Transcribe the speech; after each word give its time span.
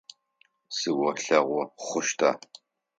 Сыолъэӏу 0.77 1.63
хъущта? 1.85 2.29